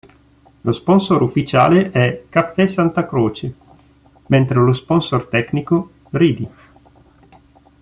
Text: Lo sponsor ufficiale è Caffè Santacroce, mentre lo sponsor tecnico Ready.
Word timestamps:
Lo 0.61 0.71
sponsor 0.73 1.21
ufficiale 1.21 1.91
è 1.91 2.23
Caffè 2.27 2.65
Santacroce, 2.65 3.53
mentre 4.29 4.55
lo 4.55 4.73
sponsor 4.73 5.27
tecnico 5.27 5.91
Ready. 6.09 6.49